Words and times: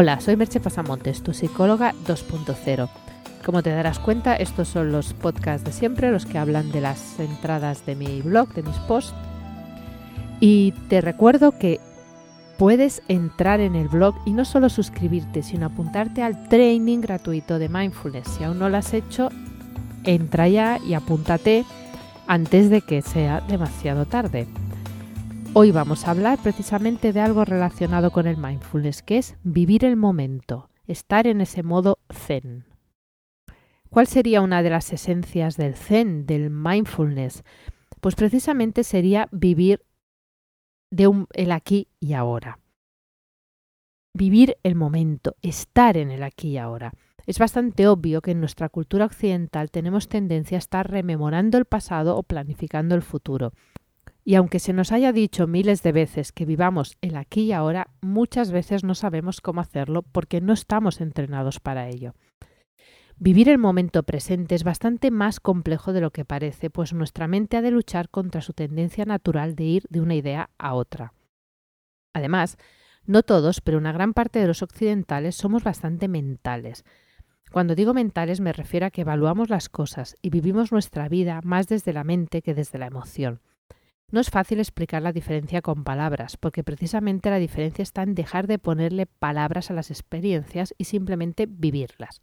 Hola, 0.00 0.20
soy 0.20 0.36
Merche 0.36 0.60
Pasamontes, 0.60 1.24
tu 1.24 1.34
psicóloga 1.34 1.92
2.0. 2.06 2.88
Como 3.44 3.64
te 3.64 3.70
darás 3.70 3.98
cuenta, 3.98 4.36
estos 4.36 4.68
son 4.68 4.92
los 4.92 5.12
podcasts 5.12 5.64
de 5.64 5.72
siempre, 5.72 6.12
los 6.12 6.24
que 6.24 6.38
hablan 6.38 6.70
de 6.70 6.80
las 6.80 7.18
entradas 7.18 7.84
de 7.84 7.96
mi 7.96 8.22
blog, 8.22 8.54
de 8.54 8.62
mis 8.62 8.76
posts. 8.86 9.12
Y 10.38 10.70
te 10.88 11.00
recuerdo 11.00 11.58
que 11.58 11.80
puedes 12.58 13.02
entrar 13.08 13.58
en 13.58 13.74
el 13.74 13.88
blog 13.88 14.14
y 14.24 14.34
no 14.34 14.44
solo 14.44 14.68
suscribirte, 14.68 15.42
sino 15.42 15.66
apuntarte 15.66 16.22
al 16.22 16.46
training 16.48 17.00
gratuito 17.00 17.58
de 17.58 17.68
mindfulness. 17.68 18.28
Si 18.28 18.44
aún 18.44 18.60
no 18.60 18.68
lo 18.68 18.76
has 18.76 18.94
hecho, 18.94 19.30
entra 20.04 20.46
ya 20.46 20.78
y 20.86 20.94
apúntate 20.94 21.64
antes 22.28 22.70
de 22.70 22.82
que 22.82 23.02
sea 23.02 23.40
demasiado 23.40 24.06
tarde. 24.06 24.46
Hoy 25.60 25.72
vamos 25.72 26.06
a 26.06 26.12
hablar 26.12 26.38
precisamente 26.40 27.12
de 27.12 27.20
algo 27.20 27.44
relacionado 27.44 28.12
con 28.12 28.28
el 28.28 28.36
mindfulness, 28.36 29.02
que 29.02 29.18
es 29.18 29.36
vivir 29.42 29.84
el 29.84 29.96
momento, 29.96 30.70
estar 30.86 31.26
en 31.26 31.40
ese 31.40 31.64
modo 31.64 31.98
zen. 32.12 32.64
¿Cuál 33.90 34.06
sería 34.06 34.40
una 34.40 34.62
de 34.62 34.70
las 34.70 34.92
esencias 34.92 35.56
del 35.56 35.74
zen, 35.74 36.26
del 36.26 36.50
mindfulness? 36.50 37.42
Pues 38.00 38.14
precisamente 38.14 38.84
sería 38.84 39.26
vivir 39.32 39.82
de 40.92 41.08
un, 41.08 41.26
el 41.32 41.50
aquí 41.50 41.88
y 41.98 42.12
ahora. 42.12 42.60
Vivir 44.14 44.58
el 44.62 44.76
momento, 44.76 45.34
estar 45.42 45.96
en 45.96 46.12
el 46.12 46.22
aquí 46.22 46.50
y 46.50 46.58
ahora. 46.58 46.92
Es 47.26 47.40
bastante 47.40 47.88
obvio 47.88 48.22
que 48.22 48.30
en 48.30 48.38
nuestra 48.38 48.68
cultura 48.68 49.06
occidental 49.06 49.72
tenemos 49.72 50.08
tendencia 50.08 50.56
a 50.56 50.60
estar 50.60 50.88
rememorando 50.88 51.58
el 51.58 51.64
pasado 51.64 52.16
o 52.16 52.22
planificando 52.22 52.94
el 52.94 53.02
futuro. 53.02 53.52
Y 54.28 54.34
aunque 54.34 54.58
se 54.58 54.74
nos 54.74 54.92
haya 54.92 55.10
dicho 55.10 55.46
miles 55.46 55.82
de 55.82 55.90
veces 55.90 56.32
que 56.32 56.44
vivamos 56.44 56.98
el 57.00 57.16
aquí 57.16 57.44
y 57.44 57.52
ahora, 57.52 57.88
muchas 58.02 58.52
veces 58.52 58.84
no 58.84 58.94
sabemos 58.94 59.40
cómo 59.40 59.62
hacerlo 59.62 60.02
porque 60.02 60.42
no 60.42 60.52
estamos 60.52 61.00
entrenados 61.00 61.60
para 61.60 61.88
ello. 61.88 62.12
Vivir 63.16 63.48
el 63.48 63.56
momento 63.56 64.02
presente 64.02 64.54
es 64.54 64.64
bastante 64.64 65.10
más 65.10 65.40
complejo 65.40 65.94
de 65.94 66.02
lo 66.02 66.10
que 66.10 66.26
parece, 66.26 66.68
pues 66.68 66.92
nuestra 66.92 67.26
mente 67.26 67.56
ha 67.56 67.62
de 67.62 67.70
luchar 67.70 68.10
contra 68.10 68.42
su 68.42 68.52
tendencia 68.52 69.06
natural 69.06 69.56
de 69.56 69.64
ir 69.64 69.84
de 69.88 70.02
una 70.02 70.14
idea 70.14 70.50
a 70.58 70.74
otra. 70.74 71.14
Además, 72.12 72.58
no 73.06 73.22
todos, 73.22 73.62
pero 73.62 73.78
una 73.78 73.92
gran 73.92 74.12
parte 74.12 74.40
de 74.40 74.46
los 74.46 74.60
occidentales 74.60 75.36
somos 75.36 75.64
bastante 75.64 76.06
mentales. 76.06 76.84
Cuando 77.50 77.74
digo 77.74 77.94
mentales 77.94 78.40
me 78.40 78.52
refiero 78.52 78.84
a 78.84 78.90
que 78.90 79.00
evaluamos 79.00 79.48
las 79.48 79.70
cosas 79.70 80.18
y 80.20 80.28
vivimos 80.28 80.70
nuestra 80.70 81.08
vida 81.08 81.40
más 81.44 81.66
desde 81.66 81.94
la 81.94 82.04
mente 82.04 82.42
que 82.42 82.52
desde 82.52 82.78
la 82.78 82.88
emoción. 82.88 83.40
No 84.10 84.20
es 84.20 84.30
fácil 84.30 84.58
explicar 84.58 85.02
la 85.02 85.12
diferencia 85.12 85.60
con 85.60 85.84
palabras, 85.84 86.38
porque 86.38 86.64
precisamente 86.64 87.28
la 87.28 87.38
diferencia 87.38 87.82
está 87.82 88.02
en 88.02 88.14
dejar 88.14 88.46
de 88.46 88.58
ponerle 88.58 89.04
palabras 89.04 89.70
a 89.70 89.74
las 89.74 89.90
experiencias 89.90 90.74
y 90.78 90.84
simplemente 90.84 91.46
vivirlas. 91.46 92.22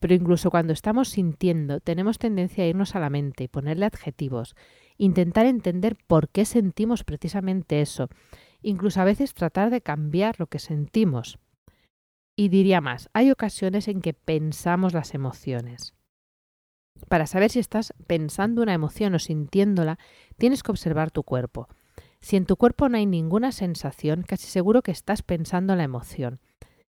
Pero 0.00 0.14
incluso 0.14 0.50
cuando 0.50 0.72
estamos 0.72 1.10
sintiendo, 1.10 1.80
tenemos 1.80 2.18
tendencia 2.18 2.64
a 2.64 2.66
irnos 2.66 2.94
a 2.94 3.00
la 3.00 3.10
mente 3.10 3.44
y 3.44 3.48
ponerle 3.48 3.86
adjetivos, 3.86 4.54
intentar 4.96 5.44
entender 5.44 5.96
por 6.06 6.30
qué 6.30 6.46
sentimos 6.46 7.04
precisamente 7.04 7.82
eso, 7.82 8.08
incluso 8.62 9.00
a 9.00 9.04
veces 9.04 9.34
tratar 9.34 9.70
de 9.70 9.82
cambiar 9.82 10.36
lo 10.38 10.46
que 10.46 10.58
sentimos. 10.58 11.38
Y 12.36 12.48
diría 12.48 12.80
más, 12.80 13.10
hay 13.12 13.30
ocasiones 13.30 13.88
en 13.88 14.00
que 14.00 14.12
pensamos 14.14 14.94
las 14.94 15.14
emociones. 15.14 15.95
Para 17.08 17.26
saber 17.26 17.50
si 17.50 17.58
estás 17.58 17.94
pensando 18.06 18.62
una 18.62 18.74
emoción 18.74 19.14
o 19.14 19.18
sintiéndola, 19.18 19.98
tienes 20.38 20.62
que 20.62 20.72
observar 20.72 21.10
tu 21.10 21.22
cuerpo. 21.22 21.68
Si 22.20 22.36
en 22.36 22.46
tu 22.46 22.56
cuerpo 22.56 22.88
no 22.88 22.96
hay 22.96 23.06
ninguna 23.06 23.52
sensación, 23.52 24.22
casi 24.22 24.48
seguro 24.48 24.82
que 24.82 24.90
estás 24.90 25.22
pensando 25.22 25.76
la 25.76 25.84
emoción. 25.84 26.40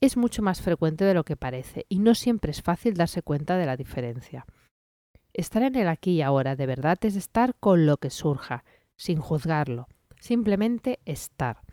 Es 0.00 0.16
mucho 0.16 0.42
más 0.42 0.60
frecuente 0.60 1.04
de 1.04 1.14
lo 1.14 1.24
que 1.24 1.36
parece 1.36 1.86
y 1.88 1.98
no 2.00 2.14
siempre 2.14 2.50
es 2.50 2.62
fácil 2.62 2.94
darse 2.94 3.22
cuenta 3.22 3.56
de 3.56 3.66
la 3.66 3.76
diferencia. 3.76 4.44
Estar 5.32 5.62
en 5.62 5.76
el 5.76 5.88
aquí 5.88 6.12
y 6.12 6.22
ahora 6.22 6.56
de 6.56 6.66
verdad 6.66 6.98
es 7.02 7.16
estar 7.16 7.54
con 7.58 7.86
lo 7.86 7.96
que 7.96 8.10
surja, 8.10 8.64
sin 8.96 9.18
juzgarlo, 9.18 9.88
simplemente 10.20 11.00
estar. 11.06 11.63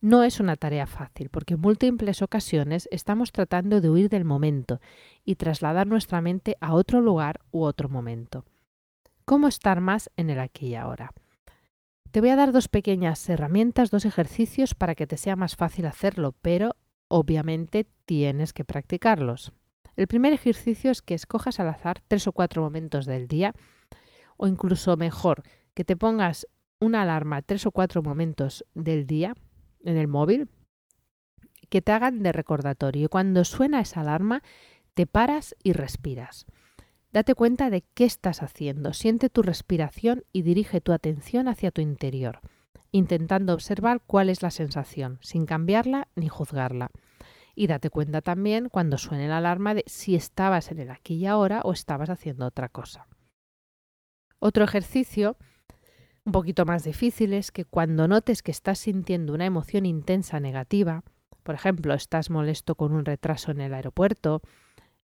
No 0.00 0.22
es 0.22 0.40
una 0.40 0.56
tarea 0.56 0.86
fácil 0.86 1.30
porque 1.30 1.54
en 1.54 1.60
múltiples 1.60 2.20
ocasiones 2.20 2.88
estamos 2.92 3.32
tratando 3.32 3.80
de 3.80 3.88
huir 3.88 4.08
del 4.10 4.24
momento 4.24 4.80
y 5.24 5.36
trasladar 5.36 5.86
nuestra 5.86 6.20
mente 6.20 6.56
a 6.60 6.74
otro 6.74 7.00
lugar 7.00 7.40
u 7.50 7.62
otro 7.62 7.88
momento. 7.88 8.44
¿Cómo 9.24 9.48
estar 9.48 9.80
más 9.80 10.10
en 10.16 10.30
el 10.30 10.38
aquí 10.38 10.68
y 10.68 10.74
ahora? 10.74 11.12
Te 12.10 12.20
voy 12.20 12.30
a 12.30 12.36
dar 12.36 12.52
dos 12.52 12.68
pequeñas 12.68 13.26
herramientas, 13.28 13.90
dos 13.90 14.04
ejercicios 14.04 14.74
para 14.74 14.94
que 14.94 15.06
te 15.06 15.16
sea 15.16 15.34
más 15.34 15.56
fácil 15.56 15.86
hacerlo, 15.86 16.34
pero 16.42 16.76
obviamente 17.08 17.86
tienes 18.04 18.52
que 18.52 18.64
practicarlos. 18.64 19.52
El 19.96 20.06
primer 20.06 20.32
ejercicio 20.32 20.90
es 20.90 21.00
que 21.00 21.14
escojas 21.14 21.58
al 21.58 21.68
azar 21.68 22.02
tres 22.06 22.26
o 22.26 22.32
cuatro 22.32 22.62
momentos 22.62 23.06
del 23.06 23.28
día, 23.28 23.54
o 24.36 24.46
incluso 24.46 24.96
mejor, 24.96 25.42
que 25.74 25.84
te 25.84 25.96
pongas 25.96 26.46
una 26.80 27.02
alarma 27.02 27.40
tres 27.40 27.64
o 27.64 27.70
cuatro 27.72 28.02
momentos 28.02 28.64
del 28.74 29.06
día 29.06 29.34
en 29.86 29.96
el 29.96 30.08
móvil 30.08 30.48
que 31.68 31.82
te 31.82 31.92
hagan 31.92 32.22
de 32.22 32.32
recordatorio. 32.32 33.06
Y 33.06 33.08
cuando 33.08 33.44
suena 33.44 33.80
esa 33.80 34.00
alarma, 34.00 34.42
te 34.94 35.06
paras 35.06 35.56
y 35.62 35.72
respiras. 35.72 36.46
Date 37.12 37.34
cuenta 37.34 37.70
de 37.70 37.82
qué 37.94 38.04
estás 38.04 38.42
haciendo, 38.42 38.92
siente 38.92 39.30
tu 39.30 39.42
respiración 39.42 40.24
y 40.32 40.42
dirige 40.42 40.80
tu 40.80 40.92
atención 40.92 41.48
hacia 41.48 41.70
tu 41.70 41.80
interior, 41.80 42.40
intentando 42.92 43.54
observar 43.54 44.02
cuál 44.06 44.28
es 44.28 44.42
la 44.42 44.50
sensación, 44.50 45.18
sin 45.22 45.46
cambiarla 45.46 46.08
ni 46.14 46.28
juzgarla. 46.28 46.90
Y 47.54 47.68
date 47.68 47.88
cuenta 47.88 48.20
también 48.20 48.68
cuando 48.68 48.98
suene 48.98 49.28
la 49.28 49.38
alarma 49.38 49.72
de 49.72 49.84
si 49.86 50.14
estabas 50.14 50.70
en 50.70 50.78
el 50.78 50.90
aquí 50.90 51.14
y 51.14 51.26
ahora 51.26 51.62
o 51.64 51.72
estabas 51.72 52.10
haciendo 52.10 52.44
otra 52.44 52.68
cosa. 52.68 53.06
Otro 54.38 54.64
ejercicio 54.64 55.38
un 56.26 56.32
poquito 56.32 56.66
más 56.66 56.82
difícil 56.82 57.32
es 57.32 57.52
que 57.52 57.64
cuando 57.64 58.08
notes 58.08 58.42
que 58.42 58.50
estás 58.50 58.80
sintiendo 58.80 59.32
una 59.32 59.46
emoción 59.46 59.86
intensa 59.86 60.40
negativa, 60.40 61.04
por 61.44 61.54
ejemplo, 61.54 61.94
estás 61.94 62.30
molesto 62.30 62.74
con 62.74 62.92
un 62.92 63.04
retraso 63.04 63.52
en 63.52 63.60
el 63.60 63.72
aeropuerto, 63.72 64.42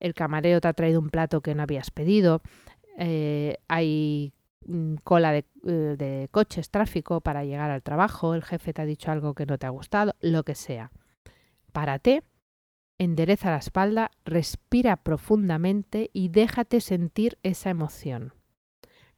el 0.00 0.14
camarero 0.14 0.60
te 0.60 0.66
ha 0.66 0.72
traído 0.72 0.98
un 0.98 1.10
plato 1.10 1.40
que 1.40 1.54
no 1.54 1.62
habías 1.62 1.92
pedido, 1.92 2.42
eh, 2.98 3.58
hay 3.68 4.32
mm, 4.66 4.96
cola 5.04 5.30
de, 5.30 5.44
eh, 5.64 5.94
de 5.96 6.28
coches, 6.32 6.70
tráfico 6.70 7.20
para 7.20 7.44
llegar 7.44 7.70
al 7.70 7.84
trabajo, 7.84 8.34
el 8.34 8.42
jefe 8.42 8.72
te 8.72 8.82
ha 8.82 8.84
dicho 8.84 9.12
algo 9.12 9.34
que 9.34 9.46
no 9.46 9.58
te 9.58 9.66
ha 9.66 9.70
gustado, 9.70 10.16
lo 10.20 10.42
que 10.42 10.56
sea. 10.56 10.90
Párate, 11.70 12.24
endereza 12.98 13.50
la 13.50 13.58
espalda, 13.58 14.10
respira 14.24 14.96
profundamente 14.96 16.10
y 16.12 16.30
déjate 16.30 16.80
sentir 16.80 17.38
esa 17.44 17.70
emoción. 17.70 18.32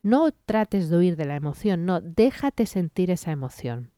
No 0.04 0.32
trates 0.32 0.90
de 0.90 0.98
huir 0.98 1.16
de 1.16 1.24
la 1.24 1.34
emoción, 1.34 1.86
no, 1.86 2.02
déjate 2.02 2.66
sentir 2.66 3.10
esa 3.10 3.32
emoción. 3.32 3.90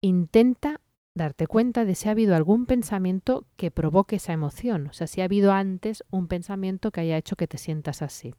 Intenta 0.00 0.80
darte 1.16 1.48
cuenta 1.48 1.84
de 1.84 1.96
si 1.96 2.08
ha 2.08 2.12
habido 2.12 2.36
algún 2.36 2.64
pensamiento 2.64 3.44
que 3.56 3.72
provoque 3.72 4.16
esa 4.16 4.32
emoción, 4.32 4.86
o 4.86 4.92
sea, 4.92 5.08
si 5.08 5.20
ha 5.20 5.24
habido 5.24 5.52
antes 5.52 6.04
un 6.10 6.28
pensamiento 6.28 6.92
que 6.92 7.00
haya 7.00 7.16
hecho 7.16 7.34
que 7.34 7.48
te 7.48 7.58
sientas 7.58 8.02
así. 8.02 8.36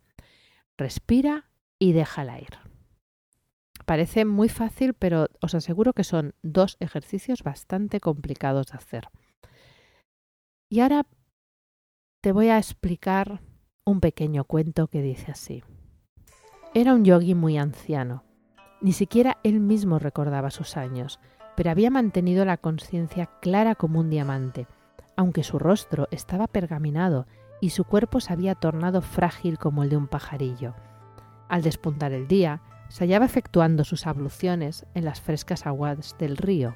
Respira 0.77 1.49
y 1.77 1.91
déjala 1.91 2.39
ir. 2.39 2.57
Parece 3.85 4.23
muy 4.23 4.47
fácil, 4.47 4.93
pero 4.93 5.27
os 5.41 5.55
aseguro 5.55 5.91
que 5.91 6.05
son 6.05 6.35
dos 6.41 6.77
ejercicios 6.79 7.43
bastante 7.43 7.99
complicados 7.99 8.67
de 8.67 8.77
hacer. 8.77 9.09
Y 10.69 10.79
ahora 10.79 11.05
te 12.21 12.31
voy 12.31 12.47
a 12.47 12.57
explicar 12.57 13.41
un 13.83 13.99
pequeño 13.99 14.45
cuento 14.45 14.87
que 14.87 15.01
dice 15.01 15.31
así. 15.31 15.63
Era 16.77 16.93
un 16.93 17.03
yogi 17.03 17.33
muy 17.33 17.57
anciano. 17.57 18.23
Ni 18.81 18.93
siquiera 18.93 19.39
él 19.41 19.59
mismo 19.59 19.97
recordaba 19.97 20.51
sus 20.51 20.77
años, 20.77 21.19
pero 21.55 21.71
había 21.71 21.89
mantenido 21.89 22.45
la 22.45 22.57
conciencia 22.57 23.31
clara 23.41 23.73
como 23.73 23.99
un 23.99 24.11
diamante, 24.11 24.67
aunque 25.15 25.41
su 25.41 25.57
rostro 25.57 26.07
estaba 26.12 26.45
pergaminado 26.45 27.25
y 27.62 27.71
su 27.71 27.83
cuerpo 27.83 28.19
se 28.19 28.31
había 28.31 28.53
tornado 28.53 29.01
frágil 29.01 29.57
como 29.57 29.81
el 29.81 29.89
de 29.89 29.97
un 29.97 30.06
pajarillo. 30.06 30.75
Al 31.50 31.63
despuntar 31.63 32.12
el 32.12 32.27
día, 32.27 32.62
se 32.89 33.06
hallaba 33.06 33.25
efectuando 33.25 33.83
sus 33.83 34.06
abluciones 34.06 34.85
en 34.94 35.03
las 35.03 35.19
frescas 35.19 35.65
aguas 35.65 36.15
del 36.19 36.38
río. 36.38 36.75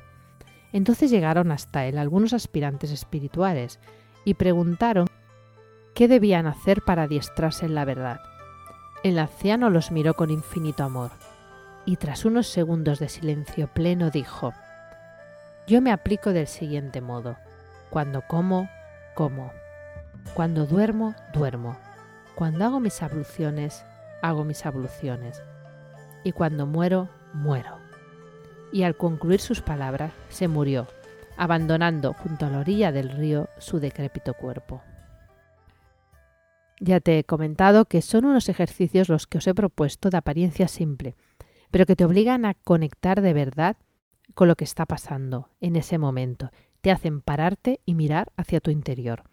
Entonces 0.74 1.12
llegaron 1.12 1.52
hasta 1.52 1.86
él 1.86 2.00
algunos 2.00 2.34
aspirantes 2.34 2.90
espirituales 2.90 3.80
y 4.26 4.34
preguntaron 4.34 5.06
qué 5.94 6.08
debían 6.08 6.48
hacer 6.48 6.82
para 6.82 7.04
adiestrarse 7.04 7.68
en 7.68 7.76
la 7.76 7.86
verdad. 7.86 8.20
El 9.04 9.18
anciano 9.18 9.72
los 9.72 9.90
miró 9.90 10.14
con 10.14 10.30
infinito 10.30 10.84
amor 10.84 11.10
y 11.86 11.96
tras 11.96 12.24
unos 12.24 12.48
segundos 12.48 13.00
de 13.00 13.10
silencio 13.10 13.68
pleno 13.68 14.12
dijo, 14.12 14.54
Yo 15.66 15.82
me 15.82 15.92
aplico 15.92 16.34
del 16.34 16.46
siguiente 16.46 17.02
modo. 17.02 17.38
Cuando 17.90 18.22
como, 18.22 18.70
como. 19.16 19.52
Cuando 20.36 20.68
duermo, 20.68 21.16
duermo. 21.34 21.78
Cuando 22.36 22.64
hago 22.64 22.80
mis 22.80 23.02
abluciones, 23.02 23.84
hago 24.22 24.44
mis 24.44 24.68
abluciones. 24.68 25.42
Y 26.24 26.32
cuando 26.32 26.68
muero, 26.68 27.10
muero. 27.34 27.80
Y 28.72 28.84
al 28.84 28.96
concluir 28.96 29.42
sus 29.42 29.62
palabras, 29.62 30.14
se 30.30 30.48
murió, 30.48 30.88
abandonando 31.38 32.14
junto 32.14 32.46
a 32.46 32.50
la 32.50 32.60
orilla 32.60 32.92
del 32.92 33.10
río 33.10 33.50
su 33.58 33.80
decrépito 33.80 34.36
cuerpo. 34.36 34.84
Ya 36.84 37.00
te 37.00 37.20
he 37.20 37.24
comentado 37.24 37.86
que 37.86 38.02
son 38.02 38.26
unos 38.26 38.50
ejercicios 38.50 39.08
los 39.08 39.28
que 39.28 39.38
os 39.38 39.46
he 39.46 39.54
propuesto 39.54 40.10
de 40.10 40.18
apariencia 40.18 40.68
simple, 40.68 41.16
pero 41.70 41.86
que 41.86 41.96
te 41.96 42.06
obligan 42.06 42.44
a 42.44 42.56
conectar 42.56 43.22
de 43.22 43.34
verdad 43.34 43.78
con 44.34 44.48
lo 44.48 44.56
que 44.56 44.64
está 44.64 44.88
pasando 44.88 45.52
en 45.60 45.76
ese 45.76 46.00
momento. 46.00 46.50
Te 46.82 46.90
hacen 46.90 47.22
pararte 47.22 47.82
y 47.86 47.94
mirar 47.94 48.32
hacia 48.36 48.62
tu 48.62 48.72
interior. 48.72 49.26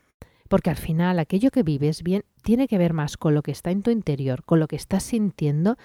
Porque 0.50 0.68
al 0.68 0.76
final 0.76 1.18
aquello 1.18 1.50
que 1.50 1.62
vives 1.62 2.02
bien 2.02 2.26
tiene 2.42 2.68
que 2.68 2.76
ver 2.76 2.92
más 2.92 3.16
con 3.16 3.34
lo 3.34 3.42
que 3.42 3.52
está 3.52 3.70
en 3.70 3.82
tu 3.82 3.90
interior, 3.90 4.44
con 4.44 4.60
lo 4.60 4.68
que 4.68 4.76
estás 4.76 5.04
sintiendo, 5.04 5.78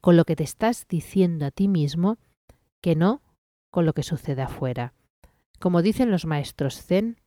con 0.00 0.16
lo 0.16 0.24
que 0.24 0.36
te 0.36 0.44
estás 0.44 0.86
diciendo 0.88 1.46
a 1.46 1.50
ti 1.50 1.66
mismo, 1.66 2.18
que 2.80 2.94
no 2.94 3.22
con 3.72 3.86
lo 3.86 3.92
que 3.92 4.04
sucede 4.04 4.42
afuera. 4.42 4.94
Como 5.58 5.82
dicen 5.82 6.12
los 6.12 6.26
maestros 6.26 6.80
zen, 6.80 7.20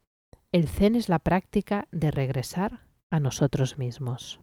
el 0.53 0.69
zen 0.69 0.95
es 0.95 1.09
la 1.09 1.19
práctica 1.19 1.89
de 1.91 2.09
regresar 2.09 2.89
a 3.11 3.19
nosotros 3.19 3.77
mismos. 3.77 4.39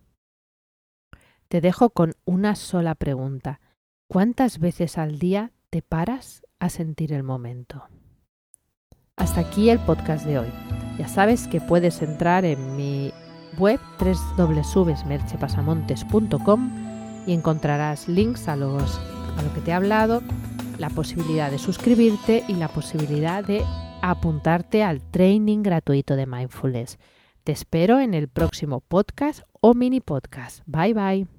Te 1.49 1.61
dejo 1.61 1.91
con 1.91 2.15
una 2.25 2.55
sola 2.55 2.95
pregunta. 2.95 3.61
¿Cuántas 4.07 4.61
veces 4.61 4.97
al 4.99 5.19
día 5.19 5.51
te 5.71 5.83
paras 5.83 6.45
a 6.61 6.69
sentir 6.69 7.13
el 7.13 7.25
momento? 7.25 7.89
Hasta 9.17 9.41
aquí 9.41 9.71
el 9.71 9.81
podcast 9.81 10.25
de 10.25 10.39
hoy. 10.39 10.47
Ya 10.99 11.09
sabes 11.09 11.49
que 11.49 11.61
puedes 11.61 12.01
entrar 12.03 12.45
en 12.45 12.77
mi 12.77 13.13
web 13.59 13.81
www.merchepasamontes.com 14.37 17.25
y 17.27 17.33
encontrarás 17.33 18.07
links 18.09 18.47
a, 18.49 18.55
los, 18.57 19.01
a 19.37 19.43
lo 19.43 19.53
que 19.55 19.61
te 19.61 19.73
he 19.73 19.75
hablado, 19.75 20.23
la 20.79 20.91
posibilidad 20.91 21.51
de 21.51 21.59
suscribirte 21.59 22.45
y 22.47 22.53
la 22.55 22.69
posibilidad 22.69 23.43
de 23.45 23.65
apuntarte 24.03 24.85
al 24.85 25.01
training 25.01 25.63
gratuito 25.63 26.15
de 26.15 26.27
mindfulness. 26.27 26.99
Te 27.49 27.53
espero 27.53 27.99
en 27.99 28.13
el 28.13 28.29
próximo 28.29 28.81
podcast 28.81 29.41
o 29.63 29.73
mini 29.73 30.03
podcast. 30.03 30.61
Bye 30.67 30.93
bye. 30.93 31.38